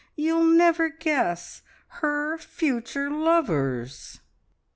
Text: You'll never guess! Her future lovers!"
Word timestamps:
You'll 0.15 0.45
never 0.45 0.89
guess! 0.89 1.61
Her 2.01 2.35
future 2.39 3.11
lovers!" 3.11 4.19